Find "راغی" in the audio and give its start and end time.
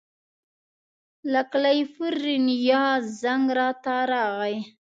4.11-4.55